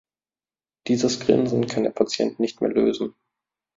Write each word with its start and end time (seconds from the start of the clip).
Dieses 0.87 1.19
Grinsen 1.19 1.67
kann 1.67 1.83
der 1.83 1.91
Patient 1.91 2.39
nicht 2.39 2.59
mehr 2.59 2.71
lösen. 2.71 3.13